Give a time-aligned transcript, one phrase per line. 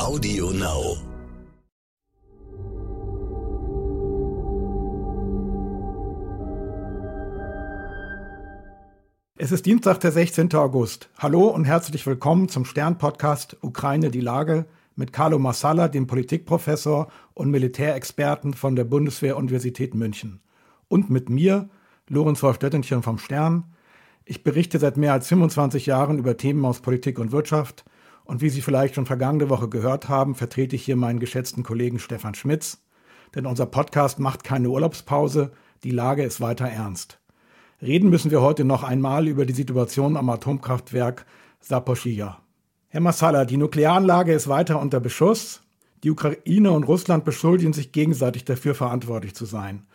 [0.00, 0.96] Audio Now.
[9.36, 10.54] Es ist Dienstag, der 16.
[10.54, 11.10] August.
[11.18, 14.64] Hallo und herzlich willkommen zum Stern-Podcast Ukraine die Lage
[14.96, 20.40] mit Carlo Massala, dem Politikprofessor und Militärexperten von der Bundeswehr-Universität München.
[20.88, 21.68] Und mit mir,
[22.08, 23.74] Lorenz Wolf Stettenchen vom Stern.
[24.24, 27.84] Ich berichte seit mehr als 25 Jahren über Themen aus Politik und Wirtschaft.
[28.30, 31.98] Und wie Sie vielleicht schon vergangene Woche gehört haben, vertrete ich hier meinen geschätzten Kollegen
[31.98, 32.80] Stefan Schmitz.
[33.34, 35.50] Denn unser Podcast macht keine Urlaubspause.
[35.82, 37.18] Die Lage ist weiter ernst.
[37.82, 41.26] Reden müssen wir heute noch einmal über die Situation am Atomkraftwerk
[41.58, 42.38] Saposchija.
[42.86, 45.62] Herr Massala, die Nuklearanlage ist weiter unter Beschuss.
[46.04, 49.88] Die Ukraine und Russland beschuldigen sich gegenseitig dafür verantwortlich zu sein.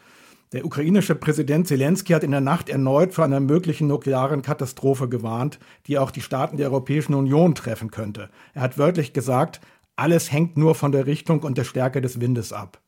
[0.51, 5.59] Der ukrainische Präsident Zelensky hat in der Nacht erneut vor einer möglichen nuklearen Katastrophe gewarnt,
[5.87, 8.29] die auch die Staaten der Europäischen Union treffen könnte.
[8.53, 9.59] Er hat wörtlich gesagt,
[9.95, 12.79] alles hängt nur von der Richtung und der Stärke des Windes ab.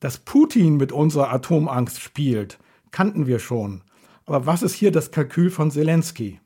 [0.00, 2.58] Dass Putin mit unserer Atomangst spielt,
[2.90, 3.82] kannten wir schon.
[4.26, 6.40] Aber was ist hier das Kalkül von Zelensky?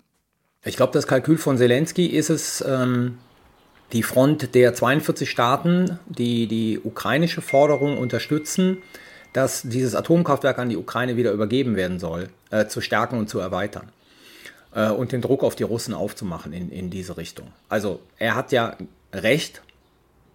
[0.65, 3.19] Ich glaube, das Kalkül von Zelensky ist es, ähm,
[3.93, 8.79] die Front der 42 Staaten, die die ukrainische Forderung unterstützen,
[9.33, 13.39] dass dieses Atomkraftwerk an die Ukraine wieder übergeben werden soll, äh, zu stärken und zu
[13.39, 13.89] erweitern.
[14.75, 17.49] Äh, und den Druck auf die Russen aufzumachen in, in diese Richtung.
[17.69, 18.77] Also er hat ja
[19.13, 19.63] recht.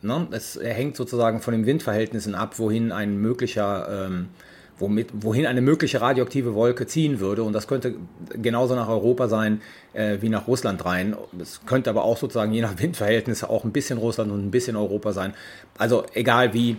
[0.02, 0.28] Ne?
[0.32, 4.30] Es, hängt sozusagen von den Windverhältnissen ab, wohin ein möglicher ähm,
[4.78, 7.44] womit, wohin eine mögliche radioaktive Wolke ziehen würde.
[7.44, 7.96] Und das könnte
[8.34, 9.62] genauso nach Europa sein
[9.94, 11.16] äh, wie nach Russland rein.
[11.42, 14.76] Es könnte aber auch sozusagen je nach Windverhältnisse auch ein bisschen Russland und ein bisschen
[14.76, 15.34] Europa sein.
[15.78, 16.78] Also egal wie.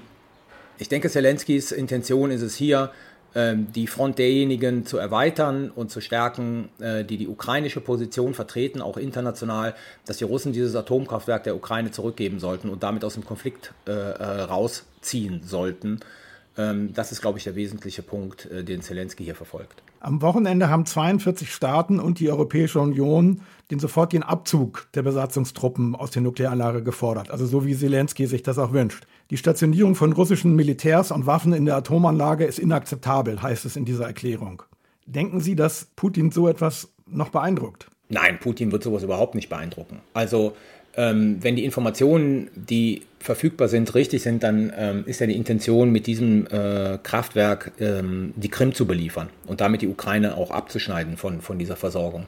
[0.79, 2.91] Ich denke, Zelenskys Intention ist es hier,
[3.35, 8.81] ähm, die Front derjenigen zu erweitern und zu stärken, äh, die die ukrainische Position vertreten,
[8.81, 9.75] auch international,
[10.07, 13.93] dass die Russen dieses Atomkraftwerk der Ukraine zurückgeben sollten und damit aus dem Konflikt äh,
[13.93, 16.01] rausziehen sollten.
[16.59, 19.83] Ähm, das ist, glaube ich, der wesentliche Punkt, äh, den Zelensky hier verfolgt.
[20.01, 26.11] Am Wochenende haben 42 Staaten und die Europäische Union den sofortigen Abzug der Besatzungstruppen aus
[26.13, 29.07] der Nuklearanlage gefordert, also so wie Zelensky sich das auch wünscht.
[29.31, 33.85] Die Stationierung von russischen Militärs und Waffen in der Atomanlage ist inakzeptabel, heißt es in
[33.85, 34.63] dieser Erklärung.
[35.07, 37.89] Denken Sie, dass Putin so etwas noch beeindruckt?
[38.09, 40.01] Nein, Putin wird sowas überhaupt nicht beeindrucken.
[40.15, 40.55] Also
[40.97, 45.91] ähm, wenn die Informationen, die verfügbar sind, richtig sind, dann ähm, ist ja die Intention,
[45.91, 51.17] mit diesem äh, Kraftwerk ähm, die Krim zu beliefern und damit die Ukraine auch abzuschneiden
[51.17, 52.27] von, von dieser Versorgung.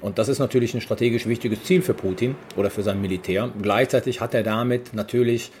[0.00, 3.52] Und das ist natürlich ein strategisch wichtiges Ziel für Putin oder für sein Militär.
[3.62, 5.52] Gleichzeitig hat er damit natürlich,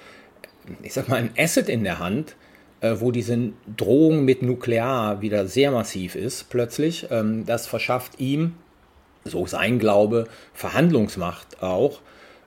[0.82, 2.34] ich sag mal, ein Asset in der Hand,
[2.80, 7.06] äh, wo diese Drohung mit Nuklear wieder sehr massiv ist, plötzlich.
[7.10, 8.54] Ähm, das verschafft ihm,
[9.24, 12.00] so sein Glaube, Verhandlungsmacht auch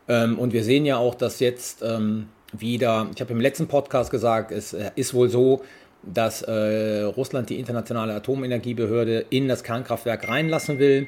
[0.08, 4.12] ähm, und wir sehen ja auch, dass jetzt ähm, wieder, ich habe im letzten Podcast
[4.12, 5.64] gesagt, es äh, ist wohl so,
[6.04, 11.08] dass äh, Russland die internationale Atomenergiebehörde in das Kernkraftwerk reinlassen will,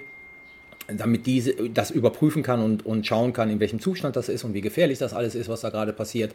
[0.88, 4.54] damit diese das überprüfen kann und, und schauen kann, in welchem Zustand das ist und
[4.54, 6.34] wie gefährlich das alles ist, was da gerade passiert.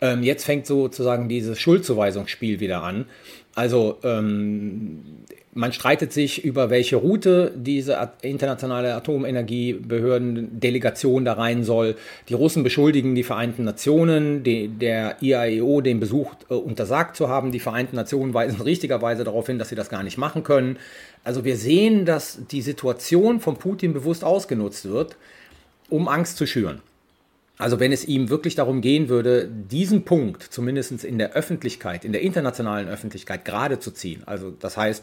[0.00, 3.06] Ähm, jetzt fängt sozusagen dieses Schuldzuweisungsspiel wieder an.
[3.54, 5.24] Also ähm,
[5.56, 11.96] man streitet sich über welche Route diese internationale Atomenergiebehörden-Delegation da rein soll.
[12.28, 17.52] Die Russen beschuldigen die Vereinten Nationen, die, der IAEO den Besuch äh, untersagt zu haben.
[17.52, 20.76] Die Vereinten Nationen weisen richtigerweise darauf hin, dass sie das gar nicht machen können.
[21.24, 25.16] Also wir sehen, dass die Situation von Putin bewusst ausgenutzt wird,
[25.88, 26.82] um Angst zu schüren.
[27.58, 32.12] Also wenn es ihm wirklich darum gehen würde, diesen Punkt zumindest in der Öffentlichkeit, in
[32.12, 35.02] der internationalen Öffentlichkeit gerade zu ziehen, also das heißt,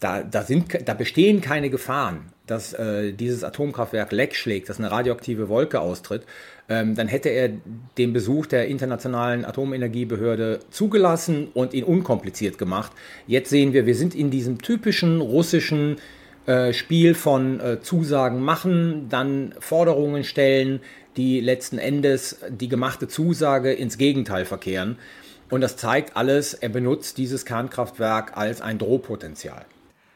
[0.00, 4.90] da, da, sind, da bestehen keine Gefahren, dass äh, dieses Atomkraftwerk Leck schlägt, dass eine
[4.90, 6.22] radioaktive Wolke austritt,
[6.68, 7.50] ähm, dann hätte er
[7.96, 12.92] den Besuch der Internationalen Atomenergiebehörde zugelassen und ihn unkompliziert gemacht.
[13.26, 15.96] Jetzt sehen wir, wir sind in diesem typischen russischen
[16.46, 20.80] äh, Spiel von äh, Zusagen machen, dann Forderungen stellen,
[21.16, 24.96] die letzten Endes die gemachte Zusage ins Gegenteil verkehren.
[25.50, 29.64] Und das zeigt alles, er benutzt dieses Kernkraftwerk als ein Drohpotenzial.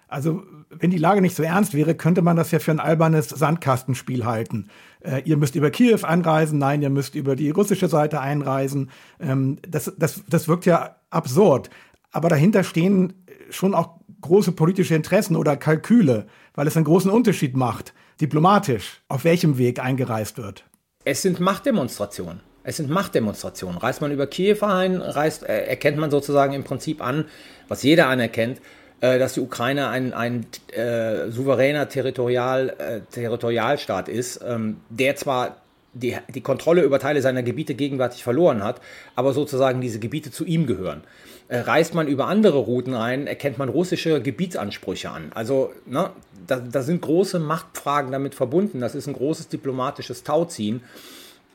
[0.08, 3.28] Also, wenn die Lage nicht so ernst wäre, könnte man das ja für ein albernes
[3.28, 4.68] Sandkastenspiel halten.
[5.00, 8.90] Äh, ihr müsst über Kiew einreisen, nein, ihr müsst über die russische Seite einreisen.
[9.20, 11.70] Ähm, das, das, das wirkt ja absurd.
[12.10, 13.14] Aber dahinter stehen
[13.50, 19.24] schon auch große politische Interessen oder Kalküle, weil es einen großen Unterschied macht, diplomatisch, auf
[19.24, 20.64] welchem Weg eingereist wird.
[21.04, 22.40] Es sind Machtdemonstrationen.
[22.62, 23.78] Es sind Machtdemonstrationen.
[23.78, 27.24] Reist man über Kiew ein, reist, äh, erkennt man sozusagen im Prinzip an,
[27.68, 28.60] was jeder anerkennt,
[29.00, 35.56] äh, dass die Ukraine ein, ein äh, souveräner Territorial, äh, Territorialstaat ist, ähm, der zwar
[35.94, 38.80] die, die Kontrolle über Teile seiner Gebiete gegenwärtig verloren hat,
[39.16, 41.02] aber sozusagen diese Gebiete zu ihm gehören.
[41.50, 45.32] Äh, reist man über andere Routen ein, erkennt man russische Gebietsansprüche an.
[45.34, 46.10] Also ne,
[46.46, 48.78] da, da sind große Machtfragen damit verbunden.
[48.78, 50.80] Das ist ein großes diplomatisches Tauziehen,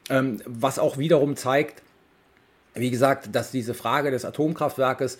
[0.10, 1.82] ähm, was auch wiederum zeigt,
[2.74, 5.18] wie gesagt, dass diese Frage des Atomkraftwerkes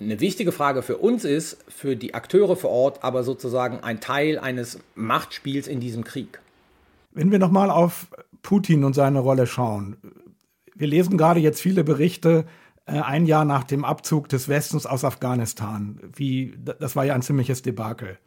[0.00, 4.38] eine wichtige Frage für uns ist, für die Akteure vor Ort, aber sozusagen ein Teil
[4.38, 6.40] eines Machtspiels in diesem Krieg.
[7.12, 8.06] Wenn wir nochmal auf
[8.40, 9.98] Putin und seine Rolle schauen.
[10.74, 12.46] Wir lesen gerade jetzt viele Berichte,
[12.98, 16.00] ein Jahr nach dem Abzug des Westens aus Afghanistan.
[16.14, 18.18] Wie, das war ja ein ziemliches Debakel.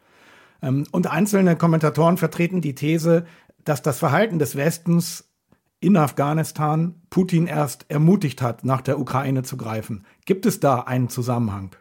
[0.62, 3.26] Ähm, und einzelne Kommentatoren vertreten die These,
[3.66, 5.30] dass das Verhalten des Westens
[5.80, 10.06] in Afghanistan Putin erst ermutigt hat, nach der Ukraine zu greifen.
[10.26, 11.76] Gibt es da einen Zusammenhang?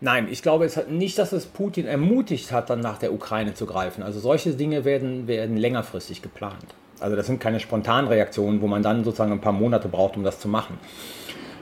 [0.00, 3.54] Nein, ich glaube es hat nicht, dass es Putin ermutigt hat, dann nach der Ukraine
[3.54, 4.02] zu greifen.
[4.02, 6.74] Also solche Dinge werden, werden längerfristig geplant.
[7.00, 10.38] Also das sind keine Spontanreaktionen, wo man dann sozusagen ein paar Monate braucht, um das
[10.38, 10.78] zu machen.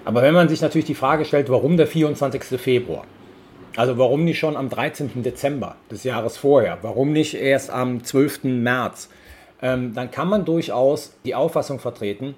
[0.04, 2.42] Aber wenn man sich natürlich die Frage stellt, warum der 24.
[2.60, 3.04] Februar?
[3.76, 5.22] Also warum nicht schon am 13.
[5.22, 6.78] Dezember des Jahres vorher?
[6.82, 8.44] Warum nicht erst am 12.
[8.44, 9.08] März?
[9.60, 12.34] Ähm, dann kann man durchaus die Auffassung vertreten,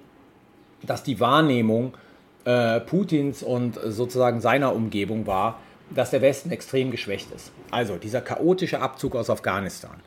[0.83, 1.93] dass die Wahrnehmung
[2.45, 5.59] äh, Putins und sozusagen seiner Umgebung war,
[5.89, 7.51] dass der Westen extrem geschwächt ist.
[7.69, 9.99] Also dieser chaotische Abzug aus Afghanistan,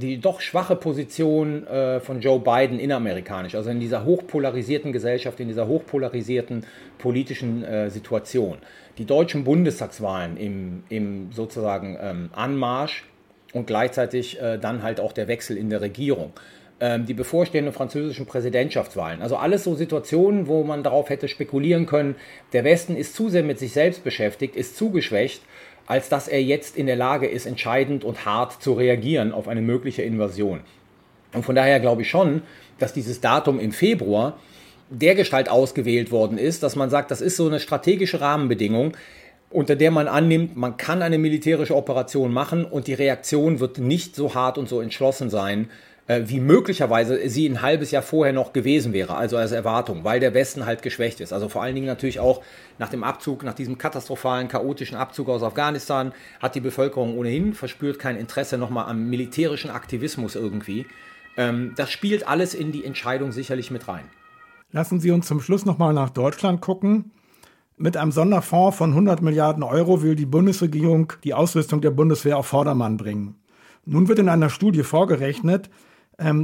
[0.00, 5.48] die doch schwache Position äh, von Joe Biden inneramerikanisch, also in dieser hochpolarisierten Gesellschaft, in
[5.48, 6.64] dieser hochpolarisierten
[6.98, 8.58] politischen äh, Situation,
[8.98, 13.04] die deutschen Bundestagswahlen im, im sozusagen ähm, Anmarsch
[13.52, 16.32] und gleichzeitig äh, dann halt auch der Wechsel in der Regierung.
[16.82, 19.20] Ähm, die bevorstehenden französischen Präsidentschaftswahlen.
[19.20, 22.14] Also alles so Situationen, wo man darauf hätte spekulieren können,
[22.54, 25.42] der Westen ist zu sehr mit sich selbst beschäftigt, ist zu geschwächt,
[25.90, 29.60] als dass er jetzt in der Lage ist, entscheidend und hart zu reagieren auf eine
[29.60, 30.60] mögliche Invasion.
[31.32, 32.42] Und von daher glaube ich schon,
[32.78, 34.38] dass dieses Datum im Februar
[34.88, 38.96] der Gestalt ausgewählt worden ist, dass man sagt, das ist so eine strategische Rahmenbedingung,
[39.50, 44.14] unter der man annimmt, man kann eine militärische Operation machen und die Reaktion wird nicht
[44.14, 45.70] so hart und so entschlossen sein,
[46.10, 50.18] äh, wie möglicherweise sie ein halbes Jahr vorher noch gewesen wäre, also als Erwartung, weil
[50.18, 51.32] der Westen halt geschwächt ist.
[51.32, 52.42] Also vor allen Dingen natürlich auch
[52.78, 58.00] nach dem Abzug, nach diesem katastrophalen, chaotischen Abzug aus Afghanistan, hat die Bevölkerung ohnehin verspürt
[58.00, 60.84] kein Interesse nochmal am militärischen Aktivismus irgendwie.
[61.36, 64.04] Ähm, das spielt alles in die Entscheidung sicherlich mit rein.
[64.72, 67.12] Lassen Sie uns zum Schluss nochmal nach Deutschland gucken.
[67.76, 72.48] Mit einem Sonderfonds von 100 Milliarden Euro will die Bundesregierung die Ausrüstung der Bundeswehr auf
[72.48, 73.36] Vordermann bringen.
[73.84, 75.70] Nun wird in einer Studie vorgerechnet,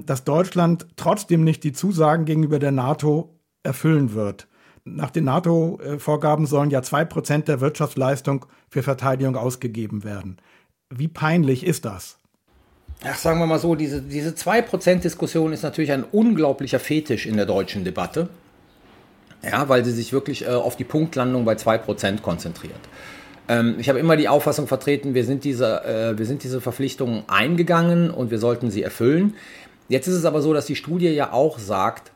[0.07, 4.49] dass Deutschland trotzdem nicht die Zusagen gegenüber der NATO erfüllen wird.
[4.85, 10.39] Nach den NATO-Vorgaben sollen ja zwei Prozent der Wirtschaftsleistung für Verteidigung ausgegeben werden.
[10.89, 12.19] Wie peinlich ist das?
[13.05, 17.47] Ach, sagen wir mal so, diese, diese 2%-Diskussion ist natürlich ein unglaublicher Fetisch in der
[17.47, 18.29] deutschen Debatte.
[19.43, 22.81] Ja, weil sie sich wirklich äh, auf die Punktlandung bei 2% konzentriert.
[23.49, 27.25] Ähm, ich habe immer die Auffassung vertreten, wir sind, diese, äh, wir sind diese Verpflichtungen
[27.29, 29.35] eingegangen und wir sollten sie erfüllen.
[29.89, 32.11] Jetzt ist es aber so, dass die Studie ja auch sagt,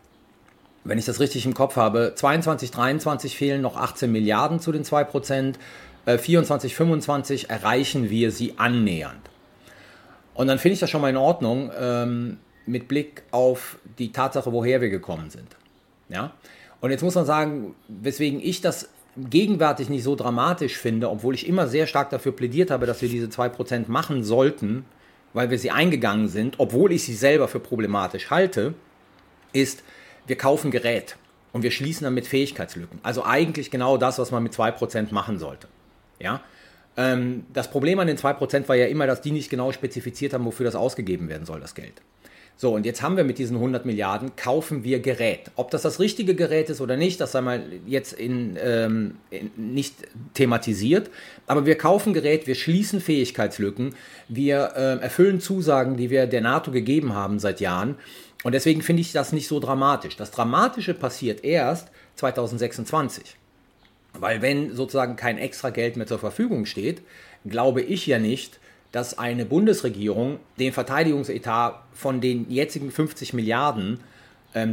[0.82, 4.84] wenn ich das richtig im Kopf habe, 22, 23 fehlen noch 18 Milliarden zu den
[4.84, 5.58] 2 Prozent,
[6.06, 9.20] äh, 24, 25 erreichen wir sie annähernd.
[10.34, 14.52] Und dann finde ich das schon mal in Ordnung ähm, mit Blick auf die Tatsache,
[14.52, 15.56] woher wir gekommen sind.
[16.08, 16.32] Ja?
[16.80, 21.46] Und jetzt muss man sagen, weswegen ich das gegenwärtig nicht so dramatisch finde, obwohl ich
[21.46, 24.84] immer sehr stark dafür plädiert habe, dass wir diese 2% machen sollten,
[25.32, 28.74] weil wir sie eingegangen sind, obwohl ich sie selber für problematisch halte,
[29.52, 29.82] ist,
[30.26, 31.16] wir kaufen Gerät
[31.52, 33.00] und wir schließen damit Fähigkeitslücken.
[33.02, 35.68] Also eigentlich genau das, was man mit 2% machen sollte.
[36.18, 36.40] Ja?
[36.96, 40.44] Ähm, das Problem an den 2% war ja immer, dass die nicht genau spezifiziert haben,
[40.44, 42.02] wofür das ausgegeben werden soll, das Geld.
[42.60, 45.50] So, und jetzt haben wir mit diesen 100 Milliarden, kaufen wir Gerät.
[45.56, 49.50] Ob das das richtige Gerät ist oder nicht, das sei mal jetzt in, ähm, in,
[49.56, 49.94] nicht
[50.34, 51.08] thematisiert.
[51.46, 53.94] Aber wir kaufen Gerät, wir schließen Fähigkeitslücken,
[54.28, 57.96] wir äh, erfüllen Zusagen, die wir der NATO gegeben haben seit Jahren.
[58.44, 60.16] Und deswegen finde ich das nicht so dramatisch.
[60.16, 63.36] Das Dramatische passiert erst 2026.
[64.20, 67.02] Weil wenn sozusagen kein extra Geld mehr zur Verfügung steht,
[67.46, 68.60] glaube ich ja nicht,
[68.92, 74.00] dass eine Bundesregierung den Verteidigungsetat von den jetzigen 50 Milliarden,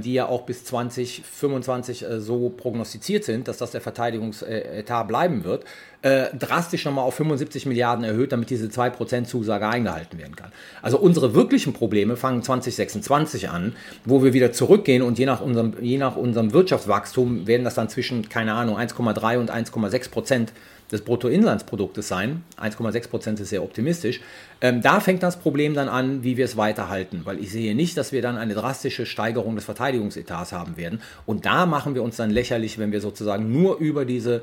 [0.01, 5.65] die ja auch bis 2025 äh, so prognostiziert sind, dass das der Verteidigungsetat bleiben wird,
[6.01, 10.51] äh, drastisch nochmal auf 75 Milliarden erhöht, damit diese 2% Zusage eingehalten werden kann.
[10.81, 15.73] Also unsere wirklichen Probleme fangen 2026 an, wo wir wieder zurückgehen und je nach unserem,
[15.81, 20.53] je nach unserem Wirtschaftswachstum werden das dann zwischen, keine Ahnung, 1,3 und 1,6 Prozent
[20.91, 22.43] des Bruttoinlandsproduktes sein.
[22.61, 24.21] 1,6 Prozent ist sehr optimistisch.
[24.61, 27.97] Ähm, da fängt das Problem dann an, wie wir es weiterhalten, weil ich sehe nicht,
[27.97, 31.01] dass wir dann eine drastische Steigerung des Verteidigungsetats haben werden.
[31.25, 34.41] Und da machen wir uns dann lächerlich, wenn wir sozusagen nur über diese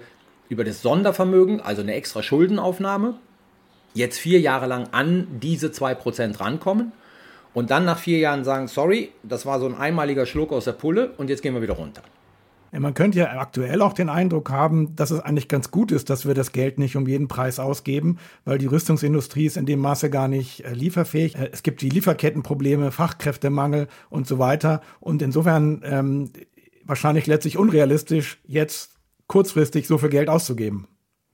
[0.51, 3.15] über das Sondervermögen, also eine extra Schuldenaufnahme,
[3.95, 6.93] jetzt vier Jahre lang an diese 2% rankommen
[7.55, 10.73] und dann nach vier Jahren sagen, sorry, das war so ein einmaliger Schluck aus der
[10.73, 12.03] Pulle und jetzt gehen wir wieder runter.
[12.81, 16.27] Man könnte ja aktuell auch den Eindruck haben, dass es eigentlich ganz gut ist, dass
[16.27, 20.11] wir das Geld nicht um jeden Preis ausgeben, weil die Rüstungsindustrie ist in dem Maße
[20.11, 21.37] gar nicht äh, lieferfähig.
[21.37, 24.81] Äh, es gibt die Lieferkettenprobleme, Fachkräftemangel und so weiter.
[24.99, 26.31] Und insofern ähm,
[26.85, 28.93] wahrscheinlich letztlich unrealistisch, jetzt
[29.27, 30.89] kurzfristig so viel Geld auszugeben.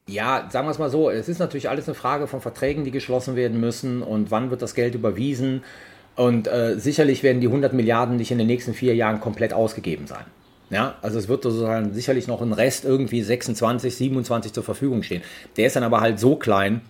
[0.09, 2.91] Ja, sagen wir es mal so, es ist natürlich alles eine Frage von Verträgen, die
[2.91, 5.63] geschlossen werden müssen und wann wird das Geld überwiesen.
[6.17, 10.07] Und äh, sicherlich werden die 100 Milliarden nicht in den nächsten vier Jahren komplett ausgegeben
[10.07, 10.25] sein.
[10.71, 15.23] Ja, also es wird sozusagen sicherlich noch ein Rest irgendwie 26, 27 zur Verfügung stehen.
[15.57, 16.83] Der ist dann aber halt so klein,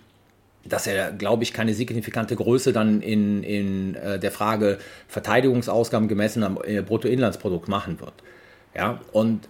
[0.63, 6.43] dass er, glaube ich, keine signifikante Größe dann in, in äh, der Frage Verteidigungsausgaben gemessen
[6.43, 8.13] am äh, Bruttoinlandsprodukt machen wird.
[8.75, 9.49] Ja, und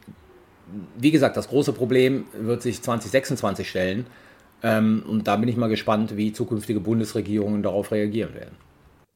[0.98, 4.08] wie gesagt, das große Problem wird sich 2026 stellen.
[4.64, 8.56] Ähm, und da bin ich mal gespannt, wie zukünftige Bundesregierungen darauf reagieren werden.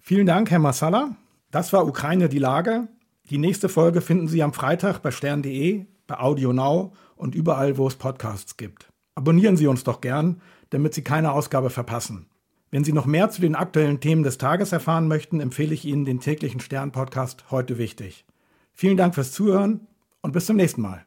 [0.02, 1.16] Vielen Dank, Herr Massala.
[1.52, 2.88] Das war Ukraine die Lage.
[3.30, 7.88] Die nächste Folge finden Sie am Freitag bei stern.de, bei Audio Now und überall, wo
[7.88, 8.88] es Podcasts gibt.
[9.16, 12.28] Abonnieren Sie uns doch gern, damit Sie keine Ausgabe verpassen.
[12.70, 16.06] Wenn Sie noch mehr zu den aktuellen Themen des Tages erfahren möchten, empfehle ich Ihnen
[16.06, 18.26] den täglichen Stern-Podcast heute wichtig.
[18.74, 19.88] Vielen Dank fürs Zuhören
[20.22, 21.06] und bis zum nächsten Mal.